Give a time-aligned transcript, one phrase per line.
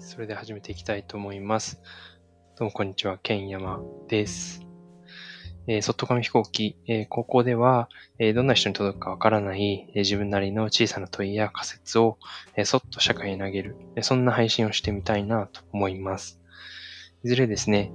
[0.00, 1.78] それで始めていきたいと思います。
[2.56, 4.66] どうもこんにちは、ケンヤマです。
[5.66, 12.18] えー、外紙飛行機、えー、高校では、えー、どんな人に届くかわからない、え、自分なりの小さな問いや仮説を、
[12.56, 16.40] え、そっと社会に投げる、え、そんな配信をしてみたいなと思います。
[17.22, 17.92] いずれですね、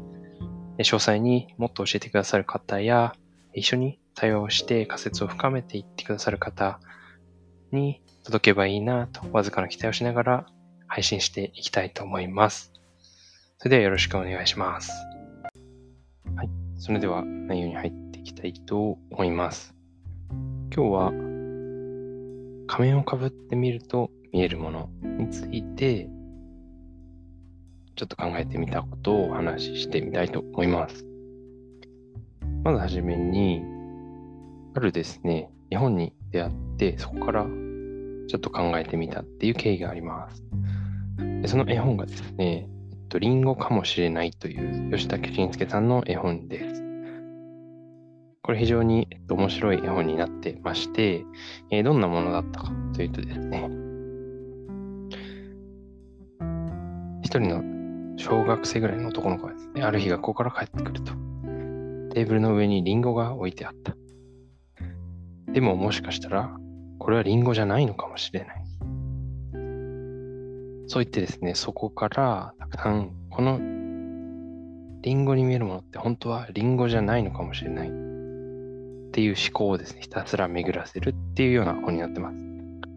[0.77, 3.15] え、詳細にもっと教えてくださる方や、
[3.55, 6.79] 一緒に対話をして仮説を深めていってくださる方
[7.71, 10.45] に届けばいいなと、わずかな期待をしながら
[10.87, 12.71] 配信していきたいと思います。
[13.57, 14.91] それではよろしくお願いします。
[16.35, 16.49] はい。
[16.77, 19.73] それでは内容に入っていきたいと思います。
[20.75, 21.11] 今日は
[22.67, 26.09] 仮面をかぶってみると見えるものについて
[27.95, 31.05] ちょっと考えてみたことをお話ししてみたいと思います。
[32.63, 33.61] まずはじめに、
[34.75, 40.43] あるですね、日本に出会って、そこからちょっと考えてみたっていう経緯があります。
[41.17, 46.83] でその絵本がですね、えっと、リンゴかもしれないという吉武慎介さんの絵本です。
[48.43, 51.25] これ非常に、えっと、面白い絵本になってまして、
[51.71, 53.69] えー、どんなものだったかというとですね、
[57.23, 61.13] 一人の小学生ぐらいの男の子がですね、ある日学校から帰ってくると、
[62.13, 63.95] テーブルの上にリンゴが置いてあった。
[65.51, 66.55] でももしかしたら、
[66.99, 68.64] これはリンゴじゃないのかもしれない。
[70.87, 73.59] そう言ってですね、そこからたくさん、この
[75.01, 77.91] リンゴに見えるものって本当はリンゴじゃないのかもしれないっ
[79.11, 82.35] ていう思考をですね、ひたすら巡らせるっていうような本になってます。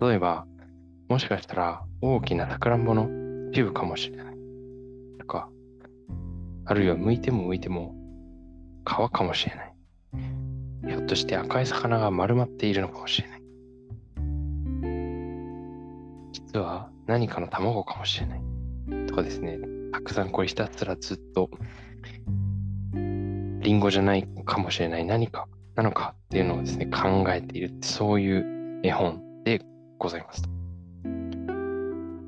[0.01, 0.47] 例えば、
[1.09, 3.09] もしかしたら大きなさくらんぼの
[3.53, 4.35] 一部かもしれない。
[5.19, 5.49] とか、
[6.67, 7.95] あるいは向いても向いても
[8.85, 9.75] 皮かもしれない。
[10.89, 13.43] ひょっとして赤い魚が丸まっているのかもしれない。
[16.33, 18.41] 実は何かの卵かもしれない。
[19.07, 19.59] とかですね、
[19.93, 21.51] たくさんこれひたすらずっと、
[22.93, 29.63] リンゴじゃないかもしれない何かなのかっていうのをですね、考えているそういう絵本で
[29.99, 30.43] ございます。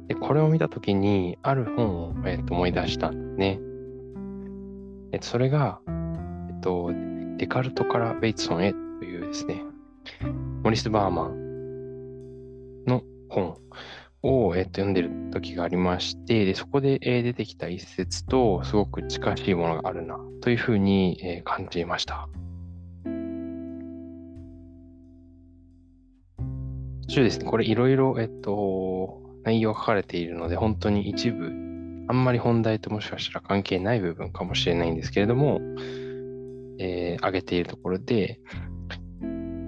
[0.09, 3.61] で、これを見たときに、ある本を、えー、と思い出したんですね。
[5.13, 6.91] えそれが、えっと、
[7.37, 9.63] デカルトからベイツソンへというですね、
[10.63, 13.59] モリス・バーマンの本
[14.23, 22.29] を、えっと、読んでる時がありまして、でそこで、えー、出てきた一節とすごく近しいものがあるなというふうに、えー、感じました。
[27.09, 31.47] そですね、これいろいろ、えっと、内容が書かれているので、本当に一部、
[32.09, 35.61] あんまり本題ともしかしたら関係ない部分かもしれないんですけれども、
[36.79, 38.39] えー、挙げているところで、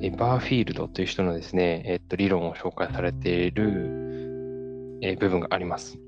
[0.02, 4.11] えバーフィールドという人のですね、えっと、理論を紹介されている、
[5.02, 5.98] え部分があります。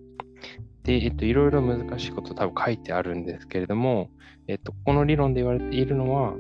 [0.85, 4.11] で、えっと、いろいろ難しいこと多分書いてあるんですけれども、
[4.47, 6.35] えっと、この理論で言われているのは、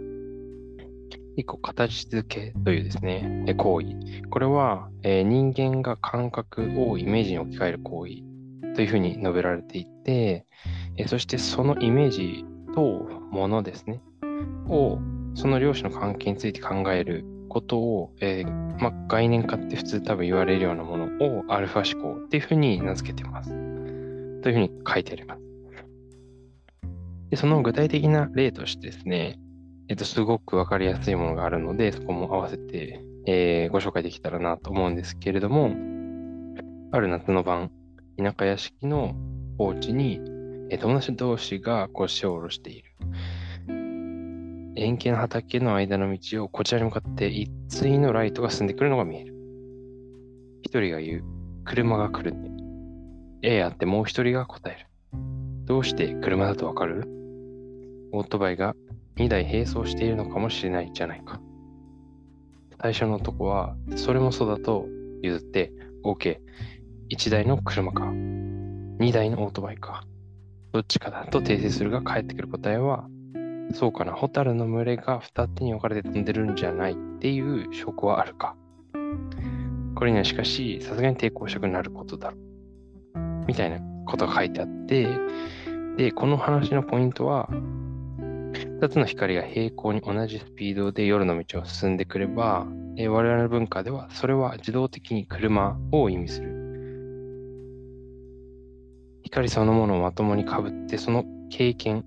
[1.36, 3.96] 一個、形付けというですね、え行為。
[4.30, 10.46] これは、えー、人間が感覚をイメージに置き換える行為というふうに述べられていて、
[10.96, 12.44] えー、そしてそのイメージ
[12.74, 12.82] と
[13.32, 14.00] ものですね、
[14.68, 14.98] を、
[15.34, 23.50] その両者の関係について考えることを、えー、ま、概念化って普通多分言われるようなものをアルファ思考っていうふうに名付けてます。
[24.42, 25.40] というふうに書いてあります。
[27.30, 29.38] でその具体的な例としてですね、
[29.88, 35.70] えっと、すごくわかりやすいものがあるので、そこも合わせて、えー、ご紹介できたらなと思うんですけれども、
[36.90, 37.70] ある夏の晩、
[38.18, 39.14] 田舎屋敷の
[39.58, 40.20] お家に、
[40.70, 42.90] え友達同士が腰を下ろしている。
[44.76, 49.34] 円形の畑の間の道をこちらに向かって一対のライトが進んでくるのが見える。
[50.62, 51.24] 一人が言う。
[51.64, 52.50] 車が来るね。
[53.42, 54.86] ええあってもう一人が答える。
[55.64, 57.08] どうして車だとわかる？
[58.12, 58.74] オートバイが
[59.16, 61.40] 2台並走しているのかもしれないじゃないか。
[62.82, 64.86] 最初の男は、それもそうだと
[65.22, 65.72] 譲って、
[66.04, 66.38] OK。
[67.10, 68.04] 1台の車か。
[68.04, 70.04] 2台のオートバイか。
[70.72, 73.08] どっちかだと訂正するが返ってくる答えは、
[73.72, 78.56] そうかな、ホタルの群れが二手に分かれて飛んでるんじゃないっていう証拠はあるか。
[79.94, 83.46] これにはしかし、さすがに抵抗したくなることだろう。
[83.46, 85.08] みたいなことが書いてあって、
[85.96, 87.48] で、この話のポイントは、
[88.80, 96.54] 二つの光が平行に同じスピードで夜の道を進んでくれば、え我々の文化ではそれは自動的に車を意味する。
[99.24, 102.04] 光そのものをまともにかぶってその経験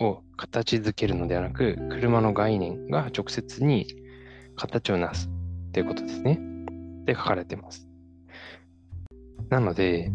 [0.00, 3.86] を形づけるのではなく、車の概念が直接に
[4.56, 5.30] 形をなす
[5.72, 6.40] ということですね。
[7.04, 7.88] で書かれてます。
[9.50, 10.10] なので、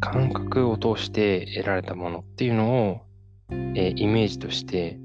[0.00, 3.00] 感覚を通して得られたものっていうのを、
[3.50, 4.98] えー、イメージとして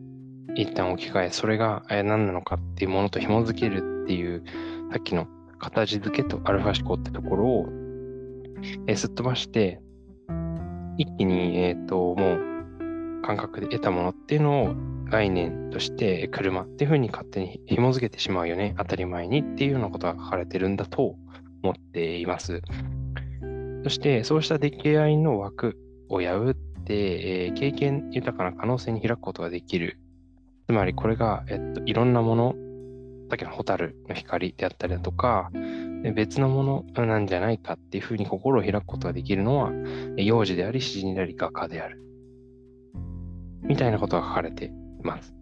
[0.55, 4.43] 一旦置き換え、それが、え、何なのかっていうものと紐づけるっていう、
[4.91, 5.27] さっきの
[5.59, 7.65] 形付けとアルファ思考ってところを、
[8.87, 9.81] えー、すっ飛ばして、
[10.97, 12.48] 一気に、えっ、ー、と、もう
[13.23, 14.75] 感覚で得たものっていうのを
[15.09, 18.75] 概念として車っていうふうに勝手に紐づけてしまうよね。
[18.77, 21.15] 当たり前にっていうようなことが書かれてるんだと
[21.63, 22.61] 思っています。
[23.83, 25.77] そして、そうした出来合いの枠
[26.09, 29.99] を破って、えー、経験豊かな可能性に開くことができる。
[30.67, 32.55] つまり、これが、えっと、いろんなもの、
[33.29, 35.49] さっきのホタルの光であったりだとか、
[36.15, 36.63] 別のも
[36.95, 39.71] のなんじゃないかっていうふうに心を開くことができるのは、
[40.17, 42.01] 幼児であり、詩人であり、画家である。
[43.69, 44.71] みたいなことが書かれてい
[45.03, 45.33] ます。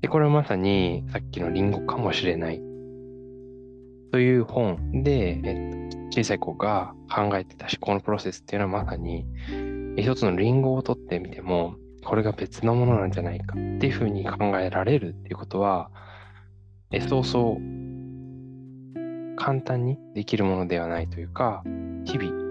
[0.00, 2.60] で、これはまさにさっきのリンゴかもしれない
[4.10, 9.26] という本で、えっと、小さい子が考えてた思考のプロセスっていうのはまさに
[9.96, 15.90] 一つのリンゴを取ってみても、これが別のものなんじゃないかっていうふうに考えられるっていうことは、
[16.90, 17.74] えそうそう
[19.36, 21.62] 簡単にできるものではないというか、
[22.04, 22.43] 日々、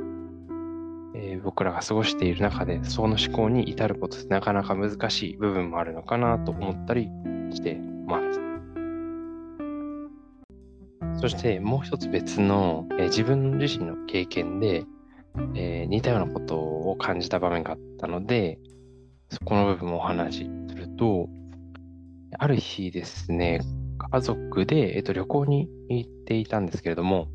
[1.25, 7.09] えー、僕らが過ごしている中で、その思考に至ることってなかなか難しい部分もあるのかなと思ったり
[7.51, 7.75] して
[8.05, 8.39] ます。
[11.21, 14.83] そしてもう一つ別の、えー、自分自身の経験で、
[15.55, 18.59] えー、似たようなことを感じた場面があったので、
[19.29, 21.29] そこの部分もお話しすると、
[22.37, 23.61] ある日ですね、
[24.11, 27.29] 家族で、えっと、旅行に行っていたんですけれども、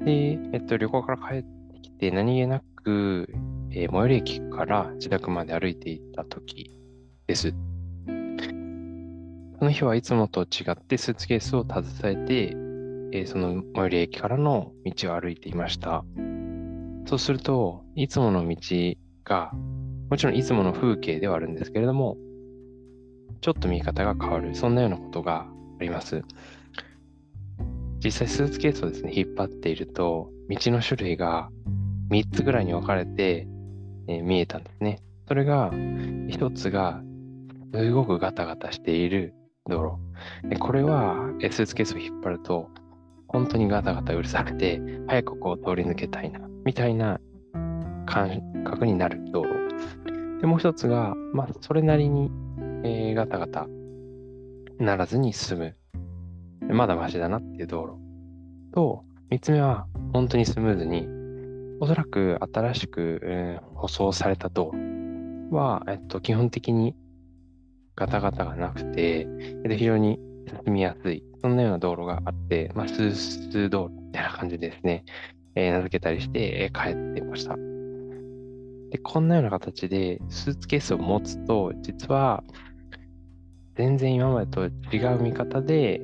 [0.00, 3.28] で、えっと、旅行から帰ってきて、何気なく、
[3.70, 6.70] えー、最寄り駅から自宅まで歩いていた時
[7.26, 7.54] です。
[9.58, 12.56] その日はいつもと違ってスーツケースを携えて、
[13.16, 16.04] えー、その最寄り駅からの道を歩いていました。
[17.06, 18.56] そうすると、いつもの道
[19.24, 19.52] が、
[20.10, 22.16] もちろんいつもの風景ではあるんですけれども、
[23.40, 25.46] ちょっと見方が変わる、そんなようなことが
[25.80, 26.22] あります。
[28.02, 31.50] 実際スーツケースをですね、引っ張っていると、道の種類が
[32.10, 33.46] 3つぐらいに分かれて、
[34.08, 35.00] えー、見えたんですね。
[35.26, 37.02] それが、1つが、
[37.72, 39.34] すごくガタガタしている
[39.68, 39.98] 道
[40.42, 40.48] 路。
[40.48, 42.68] でこれは、スーツケースを引っ張ると、
[43.28, 47.20] 本当にガタガタうるさくて、早くここを通り抜けたいな、みたいな
[48.06, 50.40] 感覚になる道路。
[50.40, 52.30] で、もう一つが、まあ、それなりに、
[52.84, 53.66] えー、ガタガタ
[54.78, 55.76] ならずに済む。
[56.68, 58.72] まだマシだなっていう道路。
[58.72, 61.08] と、三つ目は、本当にスムーズに、
[61.80, 66.94] おそらく新しく、えー、舗装された道路は、えっと、基本的に
[67.96, 69.26] ガタガタがなくて、
[69.64, 70.18] で非常に
[70.64, 75.04] 進みやすい、そんなような道路があって、まあ、スース道路みたいな感じですね、
[75.54, 77.56] えー、名付けたりして、えー、帰ってました。
[77.56, 82.44] で、こんなような形で、スーツケースを持つと、実は、
[83.76, 86.00] 全然今までと違う見方で、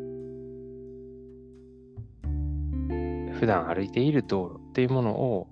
[3.38, 5.46] 普段歩いている道路っていうものを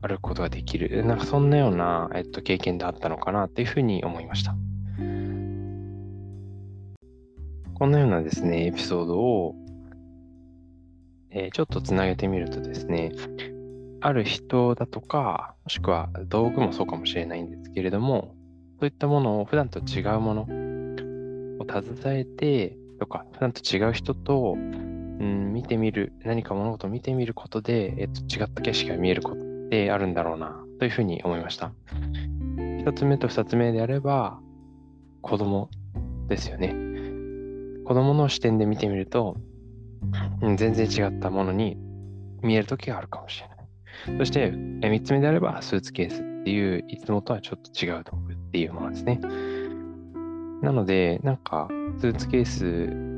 [0.00, 1.04] 歩くことができる。
[1.04, 4.54] なんかそんなような、えっと、経験であったのかなっていうふうに思いました。
[7.74, 9.54] こんなようなですね、エピソードを、
[11.30, 13.12] えー、ちょっとつなげてみるとですね、
[14.00, 18.34] ある人だとか、もしくは道具もそうかもしれないんですけれども、
[18.80, 20.42] そういったものを普段と違うもの、
[21.60, 31.72] を携えて、とか、普段と違う人と、うん、見てみる、何か物事を見てみることで、えっと、違った景色が見えることってあるんだろうな、というふうに思いました。
[32.80, 34.40] 一つ目と二つ目であれば、
[35.20, 35.68] 子供
[36.28, 36.74] ですよね。
[37.84, 39.36] 子供の視点で見てみると、
[40.56, 41.76] 全然違ったものに
[42.42, 43.54] 見える時があるかもしれな
[44.14, 44.18] い。
[44.18, 49.20] そして、三つ目であれば、スーツケースっていう、いつもとはちょっと違う道具っていうものですね。
[50.62, 52.44] なので、なんか、スーツケー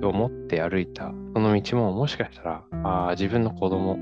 [0.01, 3.97] スを持って歩いた、その道ももしかしたら、あ自分の子供、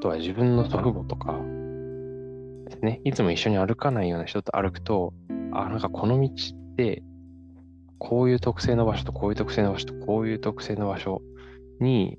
[0.00, 1.38] とは自分の祖父母とか
[2.68, 5.12] ですね、いつも一緒に歩かないような人と歩くと、
[5.52, 7.02] あ、なんかこの道って、
[7.98, 11.20] こういう特性の場所とこういう特性の場所とこういう特性の場所
[11.80, 12.18] に、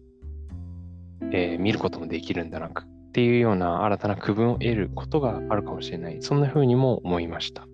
[1.31, 2.71] えー、見ることもできるんだなっ
[3.13, 6.21] ていうような新たな区分を得ることがあるかもしれない。
[6.21, 7.67] そんな風にも思いました。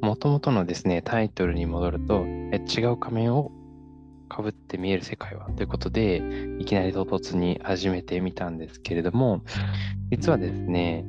[0.00, 3.52] もともとのですね、タイトルに戻ると、え違う仮面を
[4.28, 5.50] かぶって見える世界は？
[5.50, 6.22] ということで、
[6.58, 9.42] いきなり唐突に始めてみたんですけれども、
[10.10, 11.04] 実はですね、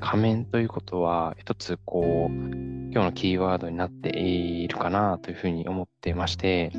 [0.00, 6.72] 仮面ということは、一つこう、今日のキーワードになっているかなというふうに思ってまして、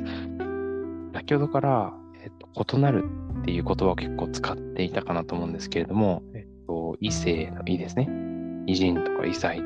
[1.14, 3.04] 先ほどから、えっと、異なる
[3.40, 8.08] っていう言葉を結構使っていたかなと思うんですけれども、えっと、異性の異ですね。
[8.66, 9.62] 異人とか異彩。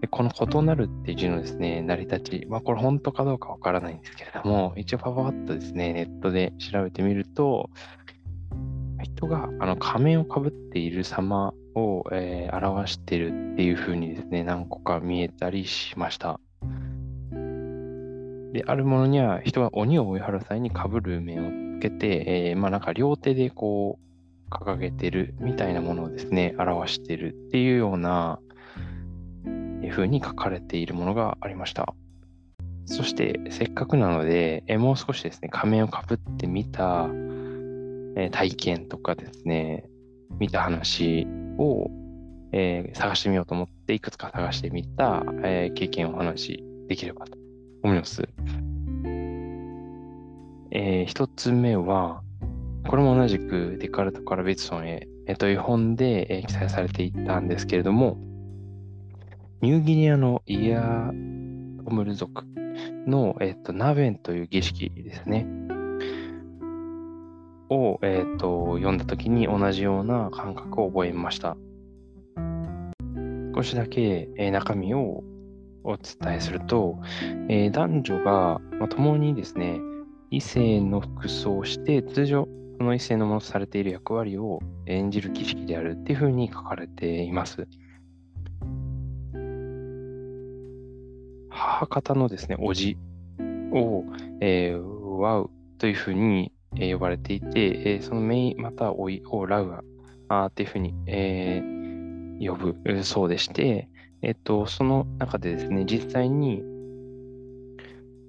[0.00, 7.68] でこの異なるっていう字のですね、成り立ち、まあこれ本当かどうかわからないんですけれども、一応パパパッとですね、ネットで調べてみると、
[9.02, 16.40] 人があの仮面をかぶっている様を、えー、表してるっていう風にですね、何個か見えたりしました。
[18.52, 28.40] で、あるものには人が鬼を追い払う際にかぶる面をつけて、えー、まあなんか両手でこう掲げてるみたいなものをですね、表してるっていうような
[29.90, 31.94] 風に書かれているものがありました。
[32.86, 37.08] そして、せっかくなので、えもう少しですね、仮面をかぶってみた、
[38.16, 39.84] え体験とかですね、
[40.38, 41.26] 見た話
[41.58, 41.90] を、
[42.52, 47.38] えー、探してみようと思って、いくつか探してみた、えー、経験をお話しできればと
[47.82, 48.28] 思います。
[50.72, 52.22] えー、一つ目は、
[52.88, 58.18] これも同じくデカルトからベツソンへ、えという本で、え記載されていたんですけれども、
[59.62, 62.46] ニューギニアのイヤートムル族
[63.06, 65.46] の、えっと、ナベンという儀式ですね。
[67.68, 71.58] を、えっと、読んだ時に同じような感覚を覚えました。
[73.54, 75.22] 少しだけ、え、中身を
[75.84, 76.98] お伝えすると、
[77.50, 79.78] えー、男女が、まあ、共にですね、
[80.30, 82.48] 異性の服装をして、通常、
[82.78, 87.68] その異性のものとされている役割を演じる儀式であるっていうふうに書かれています。
[91.60, 92.96] 母方のですね、おじ
[93.72, 94.04] を、
[94.40, 99.84] えー、ワウというふうに、えー、呼ばれていて、えー、そのメイまたおいをラウ
[100.30, 103.90] アっていうふうに、えー、呼ぶそうでして、
[104.22, 106.62] えっ、と、その中でですね、実際に、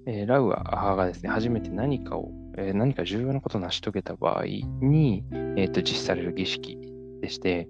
[0.06, 6.78] えー、ラウアがですね、初めて何かを、えー、何か重要なことを成し遂げた場合に、えーと、実施される儀式
[7.22, 7.70] でして、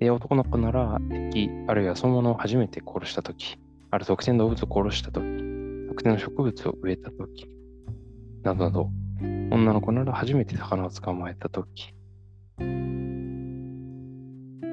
[0.00, 3.58] えー、男の子なら敵、あるいはそのものを初めて殺したとき、
[3.90, 5.26] ある特定の動物を殺したとき、
[5.88, 7.46] 特定の植物を植えたとき、
[8.42, 8.90] などなど、
[9.50, 11.92] 女の子なら初めて魚を捕まえたとき、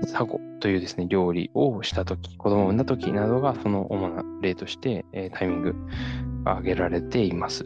[0.06, 5.76] サゴというですね、料理をしたとき、子供を産んだときなどがその主な例として、え、タイミング
[6.44, 7.66] が挙げられています。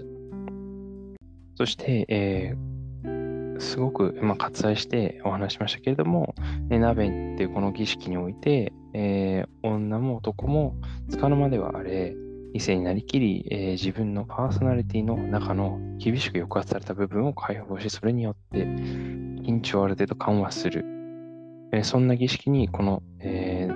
[1.56, 6.34] そして、えー、すごく、まあ、割愛してお話しましたけれども、
[6.70, 10.76] ね、鍋っていうこの儀式において、えー、女も男も
[11.10, 12.16] つかの間ではあれ、
[12.54, 20.86] 異性になりきり、えー、自分のパーソナリティの中の厳しく抑圧された部分を解放し、それによって緊張をある程度緩和する。
[21.74, 23.70] えー、そんな儀式にこの、え、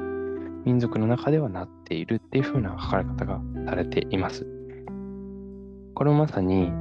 [0.66, 4.46] 民族の中ではなっているっていう風な書かれ方がされています。
[5.94, 6.72] これまさに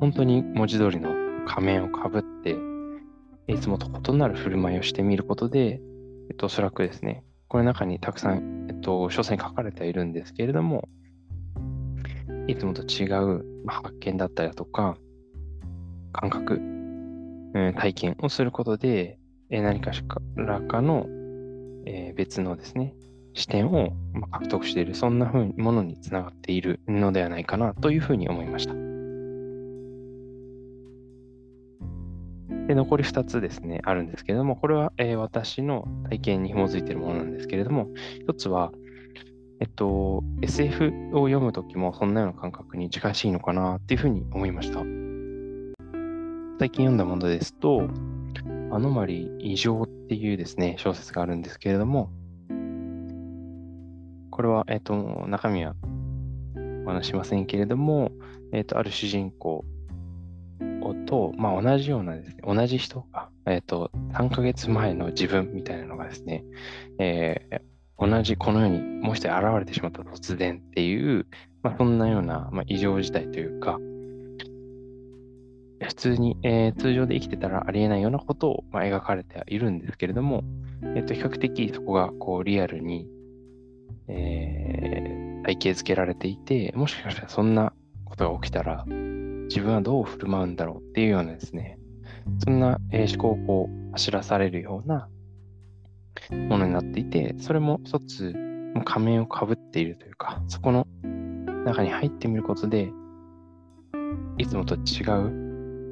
[0.00, 1.10] 本当に文字通りの
[1.46, 2.56] 仮面をかぶって、
[3.46, 5.80] いつもと異なる振る舞いをしてみることで、
[6.30, 10.88] えっと、おそらくですね、この中にたくさん、えっと、書に書かれているんですけれども、
[12.46, 14.96] いつもと違う発見だったりだとか、
[16.12, 19.18] 感覚、うん、体験をすることで、
[19.50, 20.04] え何かし
[20.36, 21.06] らかの、
[21.86, 22.94] え、別のですね、
[23.34, 23.94] 視点を
[24.30, 28.89] 獲得している、そんなふうにものにつながっているのではないかなというふうに思いました。
[32.70, 37.88] で、残り2つですね、あるんですけれども、これは、えー、私の体験に紐づいているものなんですけれども、
[38.28, 38.70] 1つは、
[39.58, 44.84] えっと、SF を読むときもそんなような感覚に近しいのかなっていうふうに思いました。
[46.60, 47.88] 最近読んだものですと、
[48.70, 52.12] アノマリ異常っていうですね、小説があるんですけれども、
[54.30, 55.74] これは、えっと、中身は
[56.84, 58.12] お話しませんけれども、
[58.52, 59.64] えっと、ある主人公
[60.94, 66.44] と、まあ、同じようなですね、同じ人が、えっ、ー、と、3ヶ月前の自分みたいなのがですね、
[66.98, 71.26] えー、同じこの世にもう一人現れてしまった突然っていう、
[71.62, 73.78] まあ、そんなような、まあ、異常事態というか、
[75.82, 80.44] 普通に、えー、通常で生きてたらありえないようなことを、まあ、描かれてはいるんですけれども、
[80.94, 83.08] えっ、と、比較的そこがこうリアルに、
[84.08, 87.72] えー、体系づけられていて、もしかしたらそんな
[88.04, 88.84] ことが起きたら、
[89.50, 91.76] 自分はどう振る舞うんだろうっていうようなですね、
[92.44, 95.08] そんな、思考を走らされるような
[96.48, 98.32] ものになっていて、それも一つ、
[98.84, 100.86] 仮面をかぶっているというか、そこの
[101.64, 102.92] 中に入ってみることで、
[104.38, 105.02] いつもと違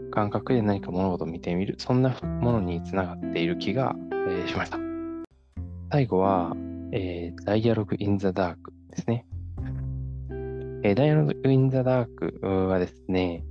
[0.06, 4.78] う感覚で何か物事を見てみる、そんなものにつながっている気が、えー、しました。
[5.90, 6.54] 最後は、
[6.92, 8.56] えー、Dialogue in the Dark
[8.90, 9.26] ですね。
[10.84, 13.44] えー、Dialogue in the Dark はですね、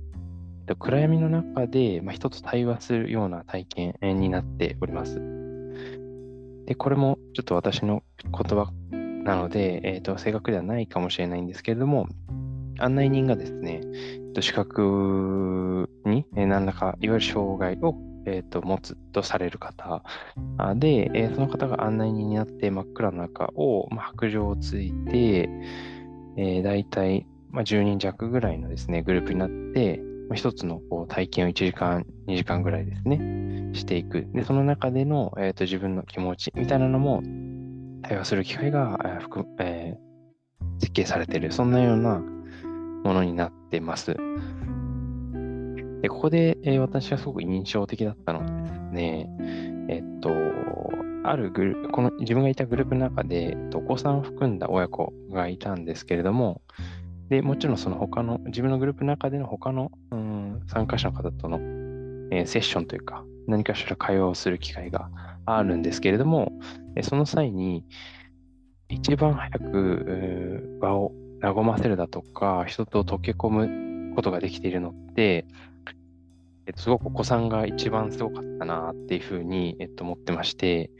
[0.68, 5.20] と暗闇の中で、まあ、人と対話するような体験になっております。
[6.66, 8.70] で、これもちょっと私の言葉
[9.24, 12.06] なので、えーと、正確ではないかもしれないんですけれども、
[12.78, 13.80] 案内人がですね、
[14.40, 17.96] 資格に何らか、いわゆる障害を、
[18.26, 20.02] えーと、持つとされる方
[20.76, 25.48] で、えー、その方が案内人になって真っ暗な中を、まあ、白状をついて、
[26.36, 30.00] えー、大体、まあ、10人弱ぐらいのですね、グループになって、
[30.34, 34.26] 一つのこう体験を1時間、2時間ぐらいですね、していく。
[34.34, 37.22] で、その中での、えーと、自分の気持ちみたいなのも
[38.02, 42.20] 対話する機会が、えーえー、設計されている、そんなような
[43.04, 44.16] ものになってます。
[46.02, 49.28] で、ここで、えー、私がすごく印象的だったのはですね、
[49.88, 50.30] えっと、
[51.24, 56.62] あるグループ、この自分がいたグループの中で、お子さんを含んだ親子がいたんですけれども、
[57.28, 61.58] で、もちろんその他の、自分のグループの中での他の、うん、参加者の方との、
[62.30, 65.10] えー、セッションというか、何かしら会話をする機会が
[65.46, 66.52] あるんですけれども、
[66.96, 67.84] えその際に、
[68.88, 71.12] 一番早く場を
[71.42, 75.46] 和ませるだとか、人と溶け込むことができているのって、
[76.66, 80.90] えっと、すごくお子さんが一番すごかったなっていうふうに、えっと、思ってまして、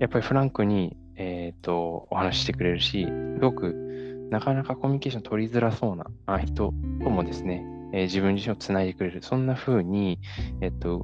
[0.00, 3.90] やっぱりフランクに、えっと、お話ししてくれるし、すごく
[4.30, 10.18] なかなかコミュニケーション取りづらそうな人ともですね、えー、自分自身をつないでくれる、そんな風に、
[10.60, 10.98] えっと、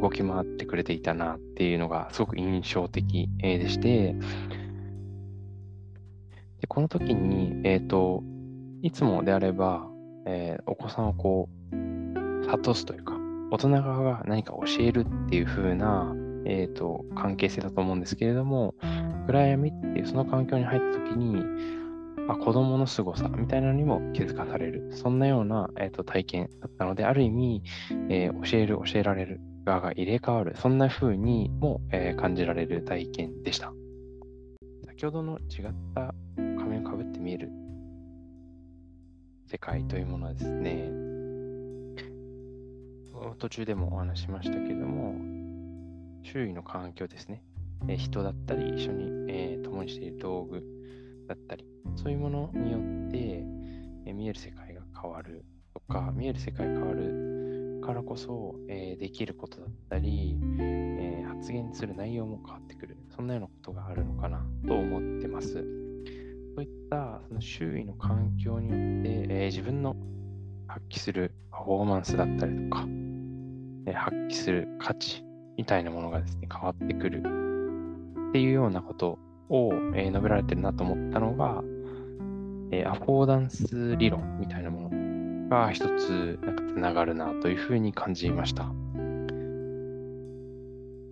[0.00, 4.14] 動き回ってくれていたなっていうのがすごく印象的、でして、
[6.60, 8.22] でこの時に、えっと、
[8.82, 9.86] いつもであれば、
[10.26, 13.18] えー、お子さんをこう、諭すというか、
[13.50, 16.14] 大人側が何か教えるっていう風な、
[16.46, 18.74] えっ、と、関係性だと思うんですけれども、
[19.26, 21.79] 暗闇っていうその環境に入った時に、
[22.32, 27.62] あ、子供の凄さみたいなのにも気づかされる、そんなような、えーと、体験だったので、ある意味、
[28.08, 33.72] えー、教える、教えられる側が入れ替わる、そんな風にも、えー、感じられる体験でした。
[34.86, 37.50] 先ほどの違った仮面をかぶって見える
[39.46, 40.90] 世界というものはですね、
[43.38, 45.14] 途中でもお話しましたけども、
[46.22, 47.42] 周囲の環境ですね、
[47.88, 50.79] え、人だったり、一緒に、えー、共にしている道具
[51.30, 51.64] だったり、
[51.94, 53.44] そういうものによって、
[54.04, 62.96] え見える世界が変わるとか、見える世界変わるからこそ、え、できることだったり、え、発言する内容も変わってくる。
[63.14, 65.52] そんなようなことがあるのかなと思ってます。
[65.52, 65.60] そ
[66.62, 69.94] ういったその周囲の環境によって、え、自分の
[70.66, 72.88] 発揮するパフォーマンスだったりとか、
[73.86, 75.22] え発揮する価値
[75.56, 77.22] みたいなものがですね、変わってくる
[78.30, 79.18] っていうようなこと
[79.50, 81.62] を、え述べられてるなと思ったのが、
[82.70, 88.72] えアフォーダンス理論みたいなものが一つなんかつながるなというふうに感じました。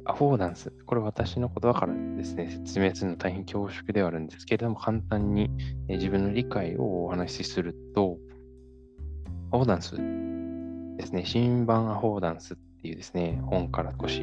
[0.04, 5.50] アフォーダンス、これ私の言葉からですね、説明するの大変恐縮ではあるんですけれども、簡単に
[5.88, 8.16] え自分の理解をお話しすると、
[9.50, 9.96] アフォーダンス
[10.96, 14.22] ですね、新版アフォーダンスっていうですね、本から少し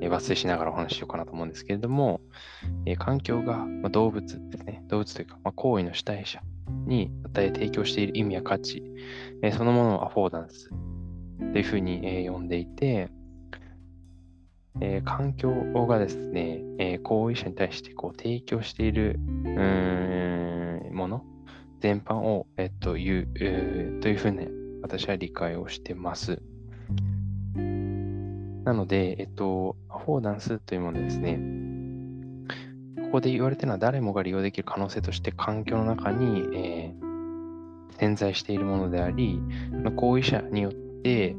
[0.00, 2.20] え抜粋しながらお話ししようかなと思うんですけれども、
[2.86, 6.40] え環境が、ま動物ですね、動物というか、ま行為の主体者
[6.86, 8.82] に与え提供している意味や価値、
[9.42, 10.70] えそのものをアフォーダンス
[11.52, 13.10] というふうに、え呼んでいて、
[14.80, 15.50] えー、環境
[15.86, 19.18] がですね、えー、行為者に対してこう提供している
[20.92, 21.24] もの
[21.80, 24.48] 全般を、えっと言う、というふうに
[24.82, 26.42] 私は理解をしてます。
[28.64, 31.38] なので、えっと、アフォーダンスというものですね、
[33.04, 39.38] ここで言われているのは誰もが利用できる可能性として環境の中に、えー、潜在しているものであり、
[39.96, 41.36] 行為者によって、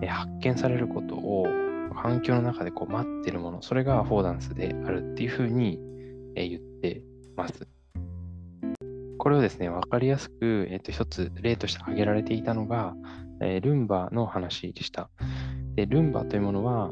[0.00, 1.46] え、発見されることを
[1.94, 5.80] 環境の中でこう待っているもの、それがアフォーダンスであるっていうふうに、
[6.36, 7.02] え、言って
[7.36, 7.66] ます。
[9.18, 12.94] これをですね、わかりやすく、えっ、と、一つ例として挙げられていたのが、
[13.42, 15.10] えー、ルンバの話でした。
[15.74, 16.90] で、ルンバというものは、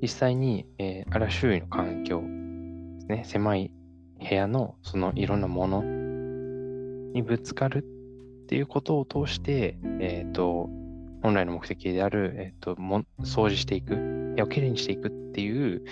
[0.00, 3.70] 実際に、えー、あら周囲の環境ですね、狭い
[4.18, 5.82] 部屋のそのいろんなもの
[7.14, 7.84] にぶつかる
[8.44, 10.68] っていうことを通して、えっ、ー、と、
[11.22, 15.84] 本来の目的である、えっ、ー、とも、掃除していく、部屋をきれいにしていくっていう、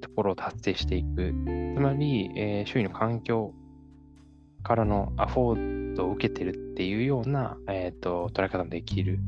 [0.00, 1.34] ところを達成していく。
[1.76, 3.54] つまり、えー、周囲の環境
[4.62, 9.18] からのアフォーを受けてるっていうような、えーと、捉え方もできる。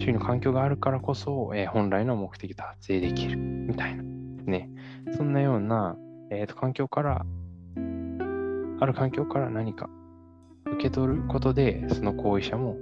[0.00, 4.02] 周囲の環境があるからこそ、えー、本来の目的達成できるみたいな。
[4.02, 4.70] ね。
[5.16, 5.96] そんなような、
[6.30, 7.26] えーと、環境から、
[8.80, 9.88] ある環境から何か
[10.66, 12.76] 受け取ることで、その行為者も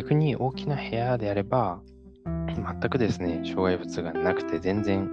[0.00, 1.82] 逆に大きな部屋であれば、
[2.24, 5.10] 全くですね、障害物がなくて全然、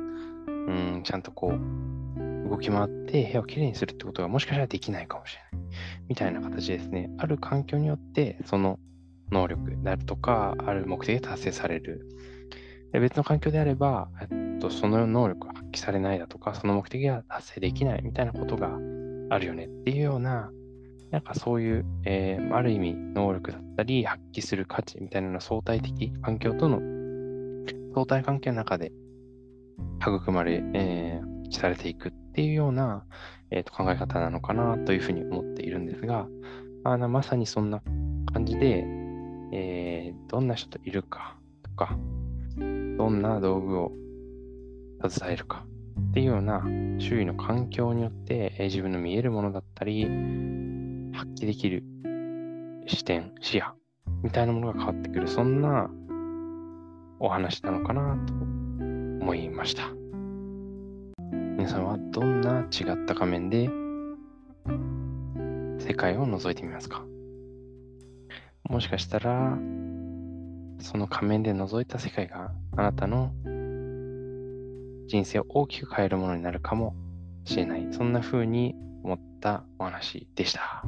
[0.48, 5.70] うん、ちゃんとこう、動き回って部屋をきれいにするってことがもしかしたらできないかもしれない。
[6.08, 7.10] みたいな形ですね。
[7.18, 8.80] ある環境によって、その
[9.30, 12.08] 能力であるとか、ある目的が達成される。
[12.94, 18.70] で別の環境であれば、えっと、その能力が発揮されないだとか、その目的が達成できないみたいなことが
[19.30, 20.50] あるよねっていうような
[21.12, 26.80] なんかそういう、えー、ある意味能力だったり発揮する価値みたいなのは相対的環境との
[27.94, 28.92] 相対関係の中で
[30.02, 33.06] 育まれ、えー、されていくっていうような、
[33.52, 36.28] えー、と考え方なのかなというふうに思っているんですが、
[36.84, 37.82] あまさにそんな
[38.32, 38.86] 感じで、
[39.54, 41.98] えー、どんな人といるかとか、
[42.58, 43.92] どんな道具を
[45.08, 45.66] 携えるか
[46.10, 46.64] っていうような
[47.00, 50.08] 周囲の環境によって、えー、自分の見えるものだったり、
[51.18, 51.84] 発揮できる
[52.86, 53.66] 視点、視野
[54.24, 55.90] みたいなものが変わってくる、そんな
[57.20, 59.90] お話なのかなと思いました。
[61.58, 63.68] 皆さんはどんな違った仮面で
[65.84, 67.04] 世界を覗いてみますか？
[68.70, 69.58] もしかしたら、
[70.80, 73.32] その仮面で覗いた世界があなたの
[75.08, 76.96] 人生を大きく変えるものになるかも
[77.46, 77.88] しれない。
[77.92, 80.84] そんな風に思ったお話でした。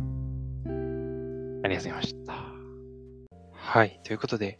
[1.69, 2.33] ありがとうございました。
[3.51, 3.99] はい。
[4.03, 4.57] ということで、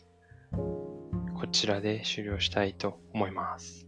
[0.51, 3.87] こちらで終了したいと思います。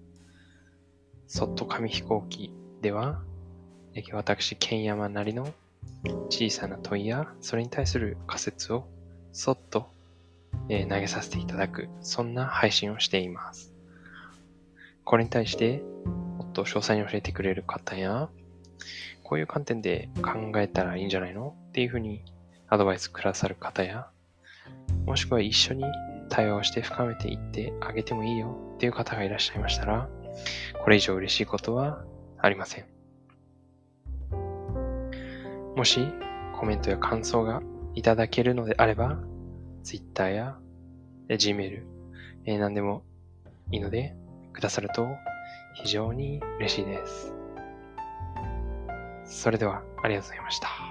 [1.28, 3.22] そっと紙飛行機では、
[4.14, 5.54] 私、剣山なりの
[6.32, 8.88] 小さな問いや、それに対する仮説を
[9.34, 9.88] そっと、
[10.68, 13.72] え投げさせていただく、そんな配信をしています。
[15.04, 15.84] これに対して、
[16.40, 18.30] もっと詳細に教えてくれる方や、
[19.22, 21.56] こういう観点で考えたらいいんじゃないの？
[21.70, 22.24] っていうふうに
[22.72, 24.08] アドバイスくださる方や、
[25.06, 25.84] もしくは一緒に
[26.30, 30.10] 対話をして深めていってあげてもいいよっていう方がいらっしゃいましたら、
[30.82, 32.06] これ以上嬉しいことは
[32.40, 32.86] ありません。
[35.76, 36.08] もし
[36.58, 37.62] コメントや感想が
[37.94, 39.20] いただけるのであれば、
[39.84, 40.58] Twitter や
[41.28, 41.84] Gmail、
[42.46, 43.04] えー、何でも
[43.70, 44.16] いいので
[44.54, 45.10] くださると
[45.74, 47.34] 非常に嬉しいです。
[49.26, 50.91] それではありがとうございました。